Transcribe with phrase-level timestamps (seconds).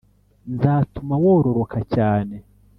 [0.53, 2.35] Nzatuma wororoka cyane